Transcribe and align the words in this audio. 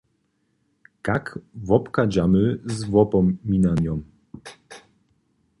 Kak 1.03 1.39
wobchadźamy 1.67 2.59
z 2.65 2.83
wopominanjom? 2.83 4.03